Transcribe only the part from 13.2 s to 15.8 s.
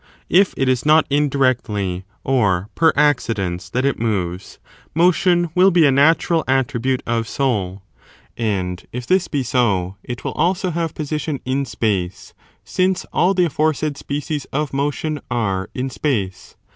the aforesaid species of motion are